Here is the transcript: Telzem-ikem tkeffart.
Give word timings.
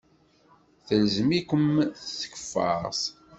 Telzem-ikem 0.85 1.65
tkeffart. 2.19 3.01